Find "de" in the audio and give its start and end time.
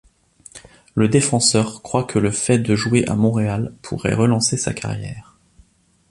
2.57-2.73